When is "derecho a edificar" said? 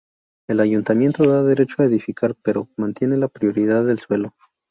1.43-2.33